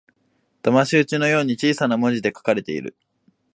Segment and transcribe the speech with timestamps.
[0.63, 2.97] だまし討ちのように小さな文字で書かれている